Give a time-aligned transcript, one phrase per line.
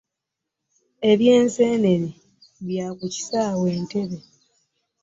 [1.11, 2.09] Eby'ensenene
[2.65, 4.19] bya ku kisaawe Entebbe.